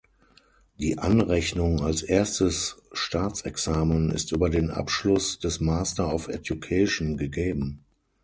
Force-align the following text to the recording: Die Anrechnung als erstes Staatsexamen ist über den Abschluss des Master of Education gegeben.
Die 0.79 0.97
Anrechnung 0.97 1.81
als 1.83 2.01
erstes 2.01 2.81
Staatsexamen 2.91 4.09
ist 4.09 4.31
über 4.31 4.49
den 4.49 4.71
Abschluss 4.71 5.37
des 5.37 5.59
Master 5.59 6.11
of 6.11 6.27
Education 6.27 7.17
gegeben. 7.17 7.85